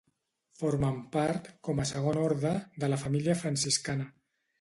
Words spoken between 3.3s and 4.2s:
franciscana.